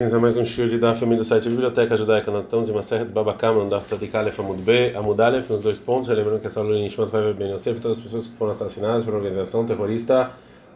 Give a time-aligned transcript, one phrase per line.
[0.00, 2.30] Bem-vindos a mais um show de Daf do site Biblioteca Judaica.
[2.30, 5.50] Nós estamos em uma serra de Babacama, no Daf Tzadik Aleph Amud B, Amud Aleph,
[5.50, 6.08] nos dois pontos.
[6.08, 9.04] Lembrando que essa aula em Shmat vai bem Yosef, todas as pessoas que foram assassinadas
[9.04, 10.30] pela organização terrorista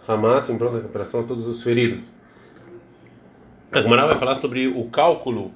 [0.09, 2.03] Hamas, em pronta recuperação a todos os feridos.
[3.71, 5.53] A Gemara vai falar sobre o cálculo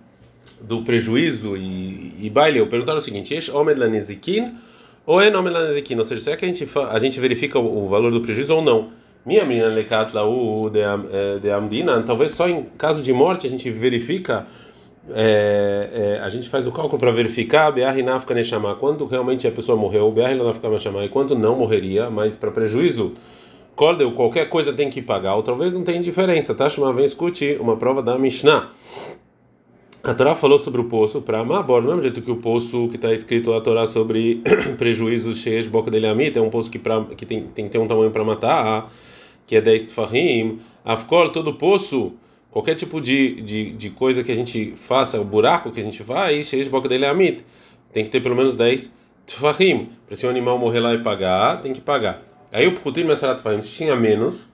[0.61, 2.61] do prejuízo e, e baile.
[2.61, 4.57] Eu perguntar o seguinte: Esh Omed Lanezikin
[5.05, 5.99] ou é Omed Lanezikin?
[5.99, 8.63] Ou seja, será que a gente, a gente verifica o, o valor do prejuízo ou
[8.63, 8.93] não?
[9.27, 14.47] Minha menina lecat lau de amdina, talvez só em caso de morte a gente verifica,
[15.13, 19.77] é, é, a gente faz o cálculo para verificar be'arinafka neshama, quando realmente a pessoa
[19.77, 23.15] morreu, be'arinafka neshama, e quanto não morreria, mas para prejuízo,
[23.75, 26.69] cordel, qualquer coisa tem que pagar, ou talvez não tenha diferença, tá?
[26.69, 28.71] Chama, vem escute uma prova da Mishnah.
[30.05, 32.95] A Torá falou sobre o poço para Mabor, do mesmo jeito que o poço que
[32.95, 34.41] está escrito a Torá sobre
[34.79, 37.73] prejuízos cheios de boca dele amit, é um poço que, pra, que tem, tem que
[37.73, 38.89] ter um tamanho para matar
[39.47, 42.13] que é 10 tfahim, afkol, todo poço,
[42.51, 46.03] qualquer tipo de, de, de coisa que a gente faça, o buraco que a gente
[46.03, 47.45] faz, cheio de boca dele é amit,
[47.93, 48.93] tem que ter pelo menos 10
[49.27, 49.91] tfahim.
[50.07, 52.23] Para se um animal morrer lá e pagar, tem que pagar.
[52.53, 54.49] Aí o putim mesarat se tinha menos,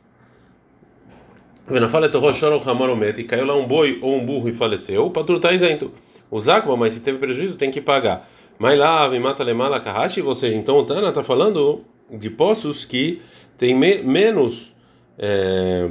[1.66, 5.52] Vena fala e caiu lá um boi ou um burro e faleceu, o patrão está
[5.52, 5.92] isento.
[6.30, 8.28] O zakba, mas se teve prejuízo, tem que pagar.
[8.58, 12.84] Mas lá, me mata lemala kahashi, ou seja, então o Tana está falando de poços
[12.84, 13.22] que
[13.56, 14.71] tem me menos
[15.18, 15.88] é,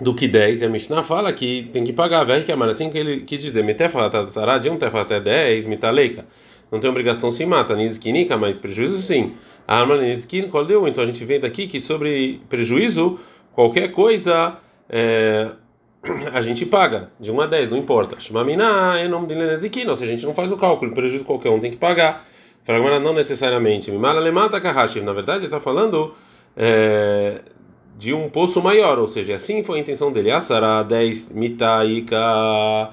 [0.00, 2.90] do que 10, e a Mishnah fala que tem que pagar, velho, que é assim
[2.90, 6.26] que ele quis dizer, metefalatzará de um tefa até 10, mitaleika,
[6.70, 9.34] não tem obrigação se mata, nizkinika, mas prejuízo sim.
[9.66, 10.86] Arma nizkin, qual deu?
[10.86, 13.18] Então a gente vê daqui que sobre prejuízo,
[13.52, 14.56] qualquer coisa
[14.88, 15.50] é,
[16.32, 18.18] a gente paga, de 1 a 10, não importa.
[18.18, 21.50] Shmamina é nome de nizkin, ou seja, a gente não faz o cálculo, prejuízo qualquer
[21.50, 22.24] um tem que pagar.
[22.66, 23.92] Fragmana não necessariamente.
[23.92, 26.14] Mimala lemata kahashi, na verdade ele está falando.
[26.56, 27.40] É,
[27.98, 30.30] de um poço maior, ou seja, assim foi a intenção dele.
[30.30, 32.92] Asara 10 mitaika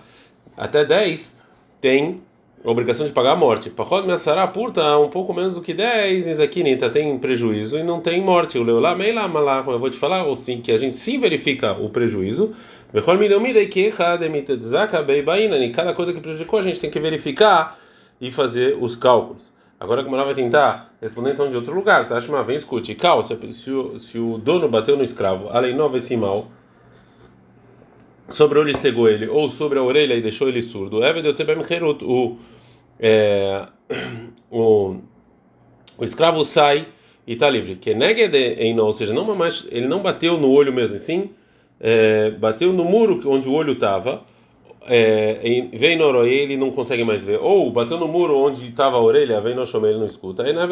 [0.56, 1.42] até 10
[1.82, 2.22] tem
[2.64, 3.70] a obrigação de pagar a morte.
[3.70, 8.22] Pachod Measara purta um pouco menos do que 10, Nizakinita tem prejuízo e não tem
[8.22, 8.58] morte.
[8.58, 11.20] O Leolá Meila Malá, como eu vou te falar, ou sim, que a gente sim
[11.20, 12.54] verifica o prejuízo.
[15.73, 17.77] Cada coisa que prejudicou a gente tem que verificar
[18.22, 19.52] e fazer os cálculos.
[19.80, 22.20] Agora a Gemara vai tentar responder então de outro lugar, tá?
[22.22, 22.95] Shema, vem escute.
[22.95, 26.48] Cal, se, se, se o dono bateu no escravo, além nova esse mal,
[28.30, 31.02] sobre o olho cegou ele, ou sobre a orelha e deixou ele surdo,
[32.06, 32.38] o,
[33.00, 33.67] é,
[34.50, 34.98] o,
[35.98, 36.88] o escravo sai
[37.28, 37.76] e está livre.
[37.76, 41.32] Que negede ou seja, não mais, ele não bateu no olho mesmo, sim,
[41.80, 44.23] é, bateu no muro onde o olho estava
[44.88, 45.39] é,
[45.73, 49.02] vem no orelha ele não consegue mais ver, ou bateu no muro onde estava a
[49.02, 50.66] orelha, vem no chome ele não escuta, aí na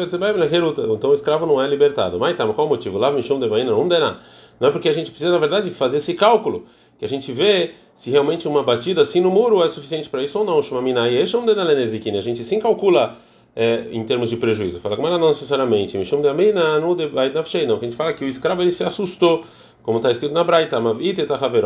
[0.94, 2.18] então o escravo não é libertado.
[2.18, 2.98] Mas tá, mas qual o motivo?
[2.98, 4.18] Lá me de manhã não dá
[4.60, 6.66] Não é porque a gente precisa, na verdade, fazer esse cálculo,
[6.98, 10.38] que a gente vê se realmente uma batida assim no muro é suficiente para isso
[10.38, 10.58] ou não.
[12.18, 13.16] A gente sim calcula
[13.56, 14.78] é, em termos de prejuízo.
[14.80, 15.96] Fala que não necessariamente.
[15.96, 16.28] Me chama de
[17.66, 19.44] não, que a gente fala que o escravo ele se assustou,
[19.82, 20.78] como está escrito na Braita,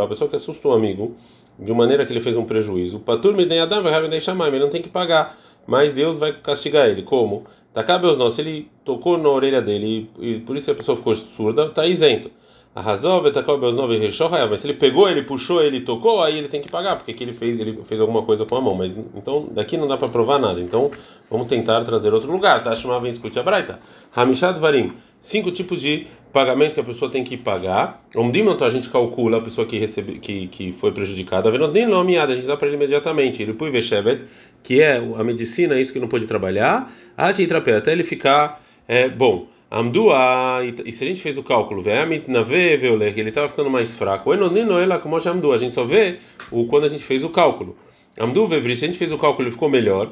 [0.04, 1.14] a pessoa que assustou o amigo
[1.58, 3.00] de maneira que ele fez um prejuízo.
[3.00, 7.02] Patur midem adam vai chamar, ele não tem que pagar, mas Deus vai castigar ele.
[7.02, 7.44] Como?
[7.72, 11.66] Tacabe os nossos, ele tocou na orelha dele e por isso a pessoa ficou surda,
[11.66, 12.30] está isento.
[12.76, 16.96] A razão mas se ele pegou, ele puxou, ele tocou, aí ele tem que pagar,
[16.96, 19.88] porque que ele fez, ele fez alguma coisa com a mão, mas então daqui não
[19.88, 20.60] dá para provar nada.
[20.60, 20.90] Então
[21.30, 22.76] vamos tentar trazer outro lugar, tá?
[22.76, 23.80] Chamava escute a Braita.
[24.14, 26.06] Hamishad Varim, cinco tipos de
[26.36, 28.04] pagamento que a pessoa tem que pagar.
[28.14, 31.50] Omdimon, a gente calcula a pessoa que recebe, que, que foi prejudicada.
[31.68, 33.42] Nem nomeada, a gente dá para ele imediatamente.
[33.42, 34.24] Ele põe Veshevet,
[34.62, 39.46] que é a medicina, isso que não pode trabalhar, até ele ficar é, bom.
[39.70, 45.72] Amdua, e se a gente fez o cálculo, ele estava ficando mais fraco, a gente
[45.72, 46.18] só vê
[46.52, 47.76] o, quando a gente fez o cálculo.
[48.18, 50.10] Amdu Vevri, se a gente fez o cálculo ele ficou melhor,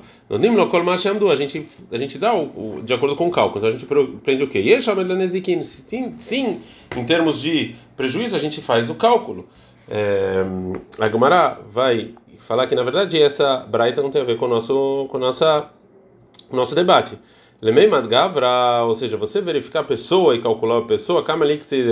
[1.30, 3.86] a gente, a gente dá o, o, de acordo com o cálculo, então a gente
[4.22, 4.58] prende o quê?
[5.62, 6.60] Sim, sim,
[6.94, 9.48] em termos de prejuízo, a gente faz o cálculo.
[9.88, 10.44] É,
[10.98, 14.48] a Gumara vai falar que na verdade essa braita não tem a ver com o
[14.48, 15.70] nosso, com nossa,
[16.52, 17.18] nosso debate.
[17.60, 21.82] Lemei Madgavra, ou seja, você verificar a pessoa e calcular a pessoa, Kamalik se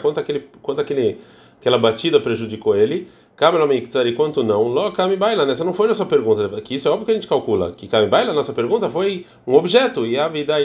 [0.00, 1.18] quanto aquele, quanto aquele,
[1.58, 6.60] aquela batida prejudicou ele, Kamelomiktsari, quanto não, Lo Kami Baila, essa não foi nossa pergunta,
[6.60, 9.54] que isso é óbvio que a gente calcula, que Kami Baila, nossa pergunta foi um
[9.54, 10.16] objeto, e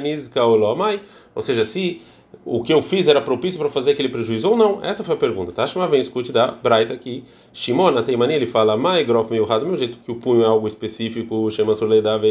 [0.01, 1.01] Nizka Olomai,
[1.33, 2.01] ou seja, se
[2.45, 4.83] o que eu fiz era propício para fazer aquele prejuízo ou não?
[4.83, 5.51] Essa foi a pergunta.
[5.51, 5.65] Tá?
[5.65, 7.23] Shema vem, escute da Braita aqui.
[7.51, 10.45] Shimon, na Teimani, ele fala, Mai grof meu do meu jeito que o punho é
[10.45, 12.21] algo específico, chama Soledad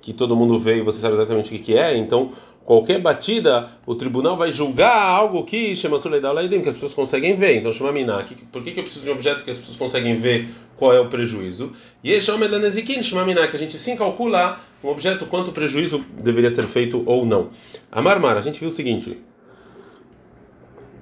[0.00, 1.96] que todo mundo vê e você sabe exatamente o que é.
[1.96, 2.30] Então,
[2.66, 7.56] qualquer batida, o tribunal vai julgar algo que chama Suleidaulaidim, que as pessoas conseguem ver.
[7.56, 8.24] Então chama Miná.
[8.52, 11.00] Por que, que eu preciso de um objeto que as pessoas conseguem ver qual é
[11.00, 11.72] o prejuízo?
[12.02, 16.04] E esse chama Medanezikin, chama Miná, que a gente sim calcula um objeto quanto prejuízo
[16.20, 17.50] deveria ser feito ou não.
[17.90, 19.16] A Marmar, a gente viu o seguinte.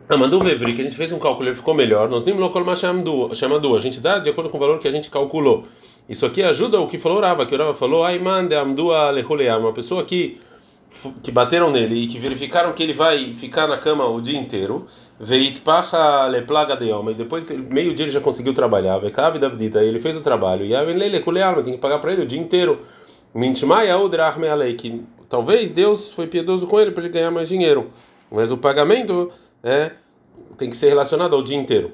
[0.06, 2.10] Ah, mandou que a gente fez um cálculo, ele ficou melhor.
[2.10, 3.74] Não tem local mais chamado.
[3.74, 5.64] A gente dá de acordo com o valor que a gente calculou.
[6.06, 9.60] Isso aqui ajuda o que falou Rava, que o Rava falou, Aiman de Amdua Lehuleam,
[9.60, 10.38] uma pessoa que
[11.22, 14.86] que bateram nele e que verificaram que ele vai ficar na cama o dia inteiro,
[15.18, 19.82] veit pacha le plaga de e depois meio dia ele já conseguiu trabalhar, vekav davdita,
[19.82, 22.40] ele fez o trabalho, e aven lele alma, tem que pagar para ele o dia
[22.40, 22.80] inteiro.
[23.34, 27.90] Mintmaya udrachme alei, que talvez Deus foi piedoso com ele para ele ganhar mais dinheiro,
[28.30, 29.30] mas o pagamento
[29.62, 29.92] é
[30.56, 31.92] tem que ser relacionado ao dia inteiro.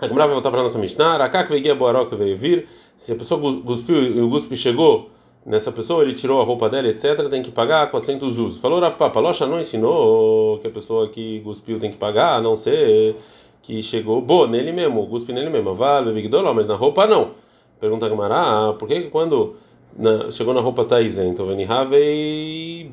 [0.00, 2.66] A Gemara vai voltar para nossa Mishnah, Rakak Boarok veio vir,
[2.96, 5.11] se a pessoa cuspiu e o guspe chegou
[5.44, 8.60] nessa pessoa, ele tirou a roupa dela, etc., tem que pagar 400 usos.
[8.60, 12.40] Falou Rav Papa, Locha não ensinou que a pessoa que cuspiu tem que pagar, a
[12.40, 13.16] não ser
[13.62, 15.74] que chegou bo nele mesmo, cuspe nele mesmo.
[15.74, 17.32] Vale, Vigdoló, mas na roupa não.
[17.80, 19.56] Pergunta a Gamara, ah, por que quando
[19.96, 21.44] na, chegou na roupa tá isento?
[21.44, 22.90] Venihavei.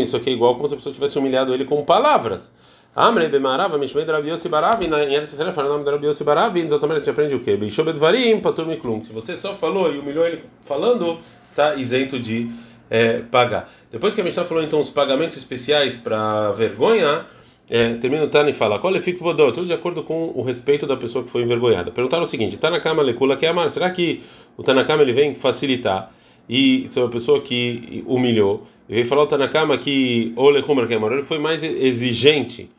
[0.00, 2.52] Isso aqui é igual como se a pessoa tivesse humilhado ele com palavras.
[2.96, 6.06] Amre bemarava mishmei de Rabi Yossi Baravi, em Eretz Israel fala o nome de Rabi
[6.06, 7.56] Yossi Baravi, exatamente você aprende o quê?
[7.56, 9.04] Beisho bedvarim patur miklum.
[9.04, 11.18] Se você só falou e humilhou ele falando,
[11.54, 12.50] tá isento de
[12.90, 13.70] é, pagar.
[13.92, 17.26] Depois que a Mishnah falou então os pagamentos especiais para vergonha,
[17.70, 19.52] é, termina o Tani e fala: Qual fico vodou?
[19.52, 21.90] Tudo de acordo com o respeito da pessoa que foi envergonhada.
[21.90, 23.70] Perguntaram o seguinte: Tanakama lekula que amar.
[23.70, 24.22] Será que
[24.56, 26.10] o Tanakama ele vem facilitar
[26.48, 28.66] e sobre a pessoa que humilhou?
[28.88, 32.70] Ele veio falar o Tanakama que o lechumer que amar ele foi mais exigente.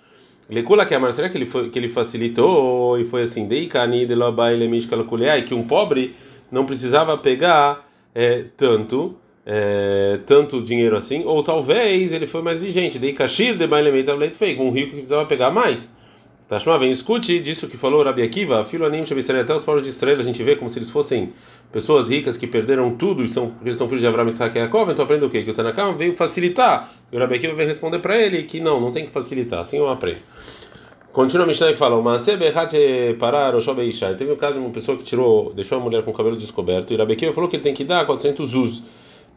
[0.49, 1.13] Lekula que amar.
[1.13, 3.47] Será que ele foi que ele facilitou e foi assim?
[3.47, 5.05] Dei cani de lobai lemishkala
[5.45, 6.15] que um pobre
[6.51, 9.15] não precisava pegar é, tanto
[9.45, 14.37] é, tanto dinheiro assim, ou talvez ele foi mais exigente, dei kashir de bailementa leite
[14.37, 15.91] feio, um rico que precisava pegar mais.
[16.49, 20.19] Tashma, vem, escute disso que falou Rabi Akiva, filo anim até os povos de estrela,
[20.19, 21.31] a gente vê como se eles fossem
[21.71, 24.89] pessoas ricas que perderam tudo e são, eles são filhos de Abraão, Isaac e Jacob,
[24.89, 25.43] então aprende o quê?
[25.43, 28.81] Que o Tanakam veio facilitar, e o Rabi Akiva vai responder para ele que não,
[28.81, 30.21] não tem que facilitar, assim eu aprendo.
[31.13, 32.19] Continua a Mishnah e fala:
[34.17, 36.91] Teve um caso de uma pessoa que tirou, deixou a mulher com o cabelo descoberto,
[36.91, 38.81] e Rabi Akiva falou que ele tem que dar 400 us.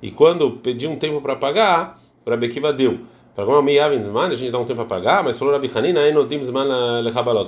[0.00, 2.00] E quando pediu um tempo para pagar,
[2.46, 3.00] Akiva deu.
[3.34, 6.00] A gente dá um tempo para pagar, mas falou Rabi Hanina,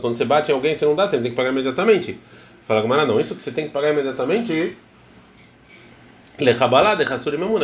[0.00, 2.18] quando você bate em alguém, você não dá tempo, tem que pagar imediatamente.
[2.66, 4.76] Fala, Gamara, não, isso que você tem que pagar imediatamente,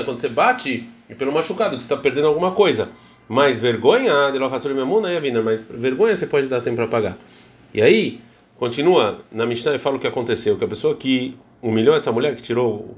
[0.05, 2.91] quando você bate e pelo machucado, que você está perdendo alguma coisa.
[3.27, 4.13] Mas vergonha,
[5.43, 7.17] mas vergonha você pode dar tempo para pagar.
[7.73, 8.21] E aí,
[8.59, 12.35] continua na Mishnah e fala o que aconteceu, que a pessoa que humilhou essa mulher
[12.37, 12.89] que tirou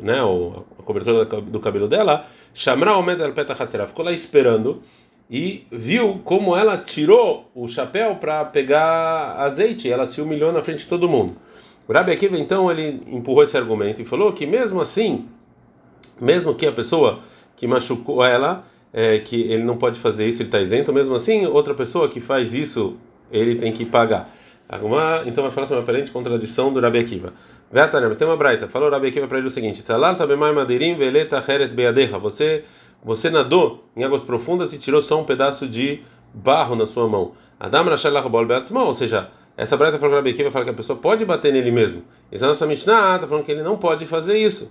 [0.00, 3.32] né, a cobertura do cabelo dela, Shamra Omed al
[3.86, 4.82] ficou lá esperando
[5.30, 10.80] e viu como ela tirou o chapéu para pegar azeite, ela se humilhou na frente
[10.80, 11.36] de todo mundo.
[11.86, 15.26] O Rabi Akiva então ele empurrou esse argumento e falou que mesmo assim,
[16.20, 17.20] mesmo que a pessoa
[17.56, 21.46] que machucou ela, é, que ele não pode fazer isso, ele está isento, mesmo assim,
[21.46, 22.96] outra pessoa que faz isso,
[23.30, 24.30] ele tem que pagar.
[24.68, 27.32] Alguma, então vai falar sobre uma aparente contradição do Rabi Akiva.
[27.72, 28.68] Veatanem, tem uma braita.
[28.68, 32.18] Falou Rabi Akiva para ele o seguinte: Salal tabemai madeirim veleta heres beadeja.
[32.18, 32.64] Você,
[33.02, 36.02] você nadou em águas profundas e tirou só um pedaço de
[36.34, 37.32] barro na sua mão.
[37.58, 40.98] Adam rachalach bol beatzmão, ou seja, essa braita falou Rabi Akiva fala que a pessoa
[40.98, 42.02] pode bater nele mesmo.
[42.30, 44.70] Isso a nossa Mishnah está falando que ele não pode fazer isso,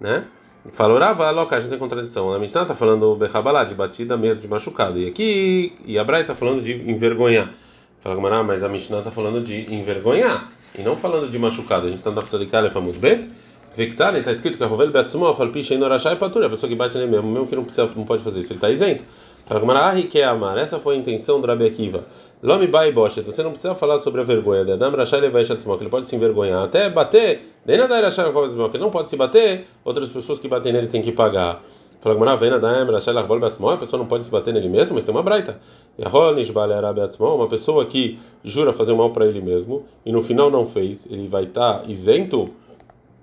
[0.00, 0.24] né?
[0.72, 2.34] Falou Rava, loca, a gente tem contradição.
[2.34, 4.98] A Mishnah está falando Bechabalá, de batida mesmo, de machucado.
[4.98, 7.54] E aqui, e a Braita está falando de envergonhar.
[8.00, 11.86] Fala Gamara, mas a Mishnah está falando de envergonhar e não falando de machucado.
[11.86, 13.28] A gente está na Kalef Amud Bet.
[13.76, 16.96] Vectar, está escrito que a Rovel Beatzumah, Falpicha e Norachai Patura, a pessoa que bate
[16.96, 19.04] nele mesmo, mesmo que não, precisa, não pode fazer isso, ele está isento.
[19.44, 20.56] Fala Gamara, que é amar.
[20.56, 22.06] Essa foi a intenção do Rabi Akiva.
[22.42, 25.82] Lomi Bai Boshet, você não precisa falar sobre a vergonha de Adam Rachai Levai Shatzmok,
[25.82, 29.16] ele pode se envergonhar, até bater, nem nada Rachai Levai Shatzmok, ele não pode se
[29.16, 31.62] bater, outras pessoas que batem nele têm que pagar.
[32.00, 35.58] Shatzmok, a pessoa não pode se bater nele mesmo, mas tem uma braita.
[35.98, 41.26] Uma pessoa que jura fazer mal para ele mesmo e no final não fez, ele
[41.26, 42.50] vai estar tá isento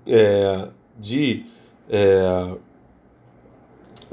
[0.06, 1.46] é, de.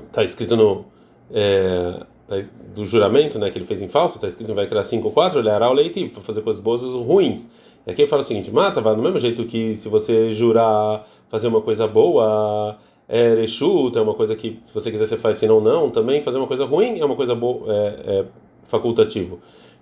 [0.07, 0.85] Está é, escrito no.
[1.33, 2.35] É, tá,
[2.73, 5.39] do juramento né, que ele fez em falso, está escrito vai criar 5 ou 4,
[5.39, 7.49] ele hará o leite para fazer coisas boas ou ruins.
[7.85, 11.05] E aqui ele fala o seguinte: mata, vai do mesmo jeito que se você jurar
[11.29, 12.77] fazer uma coisa boa
[13.11, 16.21] é reshut, é uma coisa que se você quiser você faz, se não não, também
[16.21, 18.25] fazer uma coisa ruim é uma coisa boa, é, é
[18.67, 19.39] facultativo.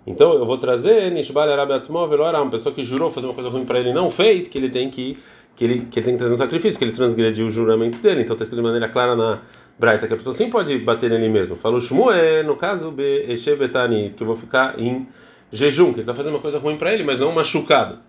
[0.08, 3.66] Então eu vou trazer Nishbal Arabiatzmo Veloram, uma pessoa que jurou fazer uma coisa ruim
[3.66, 5.18] para ele não fez, que ele tem que
[5.56, 8.22] que ele, que ele tem que trazer um sacrifício, que ele transgrediu o juramento dele.
[8.22, 9.42] Então está escrito de maneira clara na,
[9.80, 11.56] Braita, que a pessoa sim pode bater nele mesmo.
[11.56, 15.08] Falou Shmuel, no caso, Betani, que eu vou ficar em
[15.50, 18.00] jejum, que ele está fazendo uma coisa ruim para ele, mas não machucado.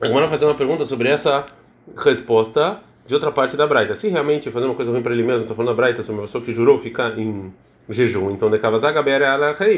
[0.00, 1.44] Agora fazer uma pergunta sobre essa
[1.96, 3.94] resposta de outra parte da Braita.
[3.94, 6.26] Se realmente fazer uma coisa ruim para ele mesmo, estou falando da Braita sobre uma
[6.26, 7.52] pessoa que jurou ficar em
[7.88, 8.58] jejum, então de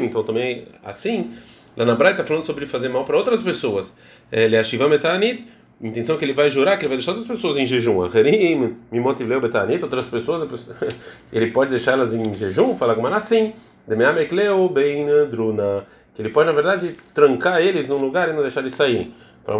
[0.03, 1.31] então também assim,
[1.77, 3.95] lá na Braita falando sobre fazer mal para outras pessoas.
[4.31, 5.45] Ele é Shiva Metanit,
[5.79, 8.03] intenção que ele vai jurar que ele vai deixar outras pessoas em jejum.
[8.03, 10.67] Harim, Mimotivleu Betanit, outras pessoas,
[11.31, 12.75] ele pode deixar elas em jejum?
[12.75, 13.53] Fala como assim?
[13.87, 18.61] Demeamekleu bem druna, que ele pode na verdade trancar eles num lugar e não deixar
[18.61, 19.13] eles saírem.
[19.45, 19.57] Fala,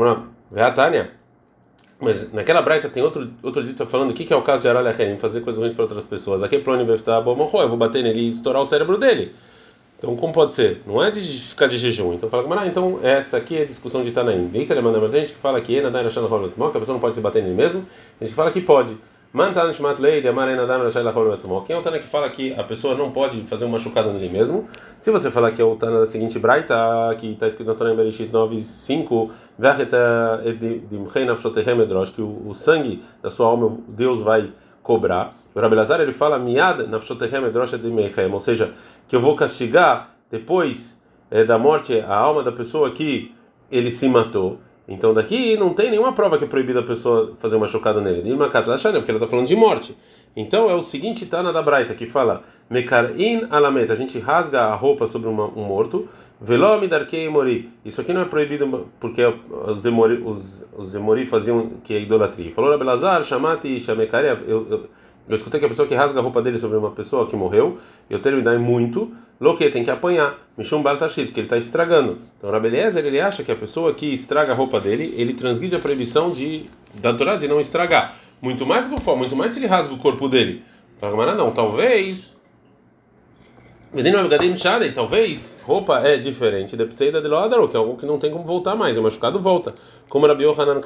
[0.72, 1.19] Tânia.
[2.00, 4.70] Mas naquela braita tem outro outro dito falando o que, que é o caso de
[4.70, 6.42] Aralha fazer coisas ruins para outras pessoas.
[6.42, 9.34] Aqui plano vai estar bom, eu vou bater nele e estourar o cérebro dele.
[9.98, 10.82] Então como pode ser?
[10.88, 12.14] Não é de ficar de jejum.
[12.14, 14.50] Então fala, então essa aqui é a discussão de Tanaim.
[14.54, 14.66] Gente
[15.34, 15.90] que fala que na
[16.72, 17.86] que a pessoa não pode se bater nele mesmo.
[18.20, 18.98] A gente fala que pode.
[19.32, 21.62] Mantan Shmat Lei, Demarena Dam Rashai Lachol Betzmo.
[21.62, 24.28] Quem é o Tana que fala que a pessoa não pode fazer um machucado nele
[24.28, 24.68] mesmo?
[25.00, 26.76] Se você falar que é o Tana da seguinte Braita,
[27.20, 30.42] que está escrito no Tana em Bereshit 9.5, Vacheta
[30.90, 35.32] Dimchei Nafshotehem Edrosh, que o sangue da sua alma Deus vai cobrar.
[35.54, 38.74] O Rabelazar ele fala Miad Nafshotehem Edrosh Dimechem, ou seja,
[39.08, 43.32] que eu vou castigar depois é, da morte a alma da pessoa que
[43.72, 44.58] ele se matou.
[44.90, 48.24] Então daqui não tem nenhuma prova que é proibida a pessoa fazer uma chocada nele.
[48.24, 49.96] Dilma Katlashana, porque ela está falando de morte.
[50.36, 54.76] Então é o seguinte Tana da Braita que fala Mekarin alameta, a gente rasga a
[54.76, 56.08] roupa sobre uma, um morto,
[56.42, 57.70] velome darkei mori.
[57.86, 62.52] Isso aqui não é proibido porque os emori, os, os emori faziam que é idolatria.
[62.54, 64.90] Falou Rabelazar, chamati chamekare, eu, eu,
[65.30, 67.78] eu escutei que a pessoa que rasga a roupa dele sobre uma pessoa que morreu,
[68.10, 72.18] eu terminei muito, Loque tem que apanhar, Mishum Bal Tashit, porque ele está estragando.
[72.38, 75.80] Então, Rabeliezer, ele acha que a pessoa que estraga a roupa dele, ele transgride a
[75.80, 78.16] proibição de, da Torá de não estragar.
[78.42, 80.64] Muito mais que muito mais se ele rasga o corpo dele.
[81.00, 82.36] Fala, não, talvez.
[84.94, 88.44] Talvez roupa é diferente da pseida de Loadaro, que é algo que não tem como
[88.44, 89.74] voltar mais, o machucado volta.
[90.10, 90.82] Como Rabi Yohanan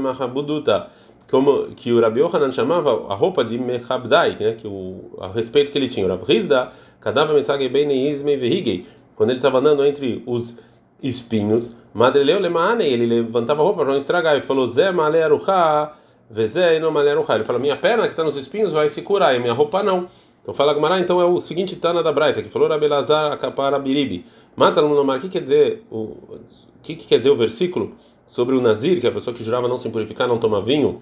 [0.00, 0.90] Mahabuduta
[1.30, 5.72] como que o Rabi Yohanan chamava a roupa de Mechabdai, né, que o a respeito
[5.72, 6.06] que ele tinha.
[6.06, 8.86] O Rav Rizda Kadava Mesage Benizme Verhigei.
[9.16, 10.58] Quando ele estava andando entre os
[11.02, 15.92] espinhos, Madreleu Lemaane, ele levantava a roupa para não estragar e falou: Zé Malearuha,
[16.30, 17.34] Vezé no Malearuha.
[17.36, 20.08] Ele fala: Minha perna que está nos espinhos vai se curar e minha roupa não.
[20.42, 24.26] Então fala Gumará, então é o seguinte Tana da Braita, que falou Rabelazar Akapara Biribi.
[24.54, 26.38] Mata no Nomar, o que quer dizer o
[26.82, 27.94] que, que quer dizer o versículo
[28.26, 31.00] sobre o Nazir, que é a pessoa que jurava não se purificar, não tomar vinho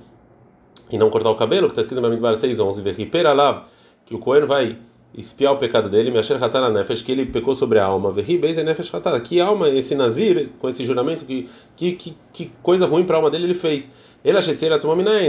[0.90, 3.64] e não cortar o cabelo, que está escrito no Bamidbar 6:11, Verriperalav,
[4.04, 4.78] que o Cohen vai
[5.16, 8.38] espiar o pecado dele, me achar hatana nefesh, que ele pecou sobre a alma, verri
[8.38, 12.86] beize nefesh hatana, que alma esse nazir, com esse juramento, que, que, que, que coisa
[12.86, 13.92] ruim para a alma dele ele fez.
[14.24, 14.60] Ele achou que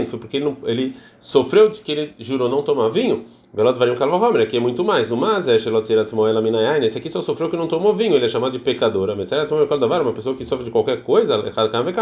[0.06, 3.24] foi porque ele, não, ele sofreu de que ele jurou não tomar vinho.
[3.52, 5.10] Velot varim kalvahomer, aqui é muito mais.
[5.10, 8.58] O mas é esse aqui só sofreu que não tomou vinho, ele é chamado de
[8.60, 9.14] pecadora.
[9.14, 11.36] Uma pessoa que sofre de qualquer coisa,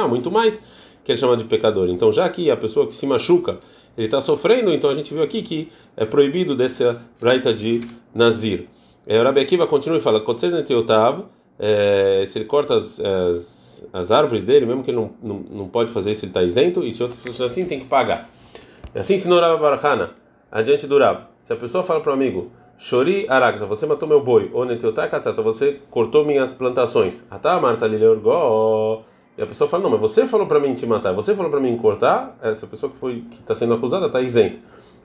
[0.08, 0.60] muito mais
[1.04, 1.88] que ele é chama de pecador.
[1.88, 3.58] Então, já que a pessoa que se machuca
[3.96, 7.82] ele está sofrendo, então a gente viu aqui que é proibido dessa braita de
[8.14, 8.66] Nazir.
[9.06, 10.24] É, o Rabi Akiva continua e fala:
[11.58, 15.68] é, se ele corta as, as, as, árvores dele, mesmo que ele não, não, não
[15.68, 18.30] pode fazer isso, ele está isento, e se outras pessoas assim, tem que pagar.
[18.94, 20.10] Assim ensinou Rabi Barahana,
[20.50, 21.26] adiante do Rab.
[21.40, 25.08] Se a pessoa fala para o amigo, Shori Arakta, você matou meu boi, ou Neteutai
[25.10, 27.24] Katsata, você cortou minhas plantações.
[27.30, 29.04] Atá Marta Lileorgó.
[29.36, 31.60] E a pessoa fala: Não, mas você falou para mim te matar, você falou para
[31.60, 32.36] mim cortar.
[32.42, 34.58] Essa pessoa que foi que está sendo acusada está isenta.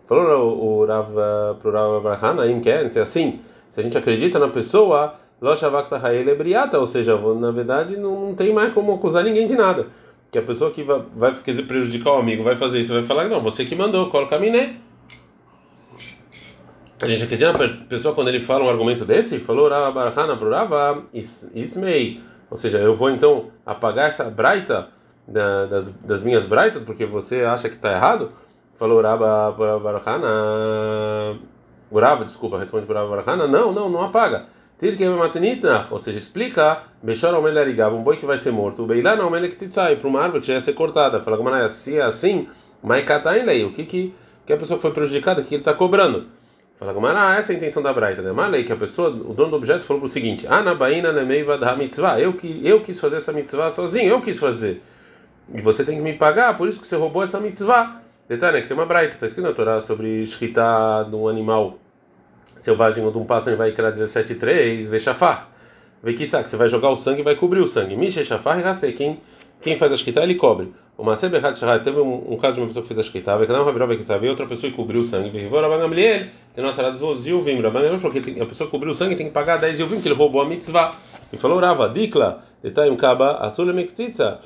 [0.08, 1.12] Falou o Rav
[1.60, 6.86] para o Rav Abraham, aí quer se assim, se a gente acredita na pessoa, ou
[6.86, 9.88] seja, na verdade não, não tem mais como acusar ninguém de nada.
[10.32, 13.42] Que a pessoa que vai, vai prejudicar o amigo vai fazer isso, vai falar: Não,
[13.42, 14.76] você que mandou, coloca a miné.
[17.00, 19.40] A gente acredita na pessoa quando ele fala um argumento desse?
[19.40, 21.04] Falou Rav Abraham para o Rav
[21.54, 22.22] Ismei.
[22.50, 24.90] Ou seja, eu vou então apagar essa braita
[25.28, 28.32] da, das, das minhas braitas porque você acha que está errado?
[28.78, 31.40] Falou Uraba Barahana.
[31.92, 33.48] Uraba, desculpa, responde para Barahana.
[33.48, 34.46] Não, não, não apaga.
[35.90, 38.84] Ou seja, explica Bechor Omelarigava, um boi que vai ser morto.
[38.84, 41.20] O Beilá não, que te sai para uma árvore que já ia ser cortada.
[41.22, 42.48] Fala, é se é assim.
[42.84, 44.14] O que, que,
[44.46, 46.28] que a pessoa que foi prejudicada, que ele está cobrando?
[46.80, 48.32] Fala Gomara, essa é a intenção da Braita, né?
[48.32, 52.20] Malei, que a pessoa, o dono do objeto falou o seguinte: Anabaina nemeiva da mitzvah.
[52.20, 54.84] Eu que eu quis fazer essa mitzvah sozinho, eu quis fazer.
[55.52, 58.00] E você tem que me pagar, por isso que você roubou essa mitzvah.
[58.30, 61.80] Detalhe, né, que tem uma Braita, está escrito na Torá sobre escrita de um animal
[62.58, 65.50] selvagem ou de um pássaro, vai criar 17:3, vechafar.
[66.04, 67.96] Vê que sabe, você vai jogar o sangue e vai cobrir o sangue.
[67.96, 69.20] E quem
[69.62, 70.72] quem faz a shkita ele cobre.
[70.98, 73.38] O Maser Bechat Shahad teve um, um, caso de uma pessoa que fez a shkita,
[73.38, 76.92] não Rabi que sabe, outra pessoa que cobriu o sangue, veio Rabban Gamliel, tem rada
[76.92, 79.80] dos Yuvim, Rabban Gamliel falou que a pessoa cobriu o sangue tem que pagar 10
[79.80, 80.96] Yuvim, que ele roubou a mitzvah.
[81.32, 84.40] E falou Rava, Dikla, Detaim Kaba, Asul Lemektzitza,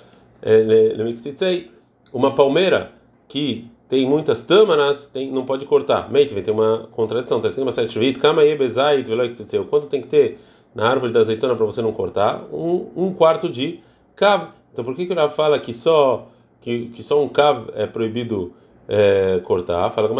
[0.43, 1.71] Lemektzitsei,
[2.11, 2.91] uma palmeira
[3.29, 6.11] que tem muitas tâmaras, tem, não pode cortar.
[6.11, 10.01] Meit, vai ter uma contradição, está escrito uma sete shvit, Kama Yebezait, Veloiktzitsei, quanto tem
[10.01, 10.37] que ter
[10.75, 12.43] na árvore da azeitona para você não cortar?
[12.51, 13.79] Um, um quarto de
[14.17, 14.49] cav.
[14.73, 16.27] Então por que que o Rav fala que só
[16.61, 18.53] que, que só um cav é proibido
[18.87, 19.91] é, cortar?
[19.91, 20.13] Fala que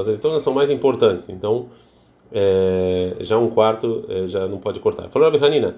[0.00, 1.28] as azeitonas são mais importantes.
[1.28, 1.68] Então
[2.32, 5.08] é, já um quarto é, já não pode cortar.
[5.08, 5.76] Falou Rabi Hanina,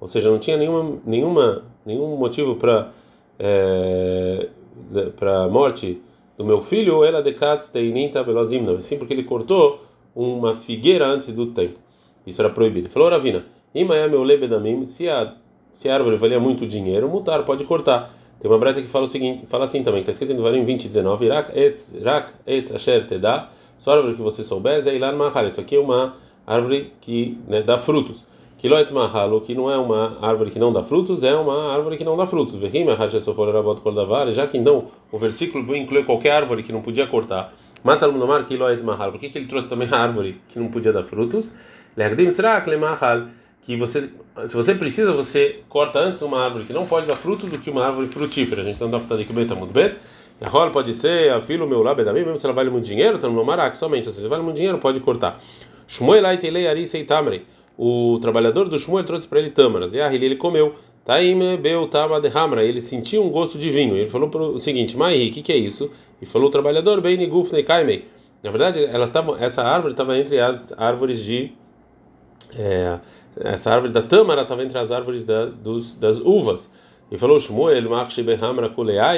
[0.00, 2.90] ou seja, não tinha nenhuma, nenhuma, nenhum motivo para
[3.38, 4.48] é,
[5.16, 6.00] para morte
[6.36, 7.68] do meu filho, ela decat
[8.82, 9.80] sim porque ele cortou
[10.14, 11.78] uma figueira antes do tempo.
[12.26, 12.88] Isso era proibido.
[12.88, 13.44] Falou Ravina,
[14.86, 15.34] se a
[15.74, 18.14] se a árvore valia muito dinheiro, mutar pode cortar.
[18.40, 20.88] Tem uma breta que fala o seguinte, fala assim também, está escrito em Devarim 20,
[20.88, 23.50] 19, Irak etz, Irak etz asher dá
[23.84, 25.46] só árvore que você souber, é ilan mahal.
[25.46, 26.14] Isso aqui é uma
[26.46, 28.24] árvore que né, dá frutos.
[28.56, 32.04] Kiloetz mahalo, que não é uma árvore que não dá frutos, é uma árvore que
[32.04, 32.58] não dá frutos.
[34.32, 37.52] Já que então o versículo inclui qualquer árvore que não podia cortar.
[37.82, 39.10] Mata no mar kiloetz mahal.
[39.10, 41.54] Por que, que ele trouxe também a árvore que não podia dar frutos?
[41.94, 43.24] Lerdim srak le mahal
[43.64, 44.10] que você,
[44.46, 47.70] se você precisa, você corta antes uma árvore que não pode dar frutos do que
[47.70, 48.60] uma árvore frutífera.
[48.60, 49.92] A gente está andando aqui bem, está muito bem.
[50.40, 53.28] A rola pode ser a filo meu lá, mesmo se ela vale muito dinheiro, está
[53.28, 54.12] no marac somente.
[54.12, 55.40] Se vale muito dinheiro, pode cortar.
[55.88, 57.42] Shmuelai telei ari seitamrei.
[57.78, 59.94] O trabalhador do Shmuel trouxe para ele tâmaras.
[59.94, 60.74] E a ele comeu.
[61.04, 62.62] Taime beu tama de hamra.
[62.64, 63.96] Ele sentiu um gosto de vinho.
[63.96, 65.90] Ele falou o seguinte: Mai, o que, que é isso?
[66.20, 68.06] E falou o trabalhador, bem nigufnei kaimei.
[68.42, 71.52] Na verdade, elas tavam, essa árvore estava entre as árvores de.
[72.56, 72.98] É,
[73.40, 76.70] essa árvore da tâmara estava entre as árvores da, dos, das uvas.
[77.10, 77.76] E falou Shmuel,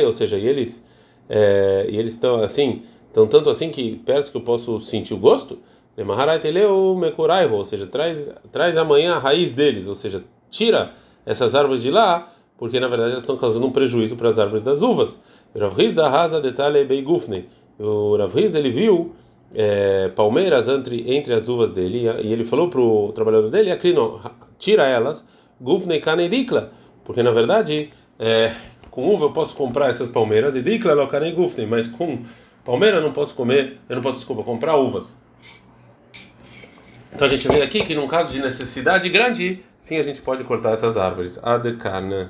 [0.04, 0.86] ou seja, e eles
[1.28, 5.18] é, e eles estão assim, estão tanto assim que perto que eu posso sentir o
[5.18, 5.58] gosto.
[5.96, 10.92] Ou seja, traz, traz amanhã a raiz deles, ou seja, tira
[11.24, 14.62] essas árvores de lá, porque na verdade elas estão causando um prejuízo para as árvores
[14.62, 15.18] das uvas.
[15.54, 17.48] O Rav da Rasa detalhe Beigufne.
[17.78, 19.14] O Rav ele viu
[19.54, 24.20] é, palmeiras entre, entre as uvas dele e ele falou para o trabalhador dele, Acrino,
[24.58, 25.26] tira elas,
[25.60, 26.72] gufne kanedikla,
[27.04, 28.52] porque na verdade é,
[28.90, 32.24] com uva eu posso comprar essas palmeiras e dikla lokane gufne, mas com
[32.64, 35.14] palmeira eu não posso comer, eu não posso desculpa comprar uvas.
[37.16, 40.44] Então a gente vê aqui que num caso de necessidade grande, sim a gente pode
[40.44, 41.38] cortar essas árvores.
[41.42, 42.24] Adekana.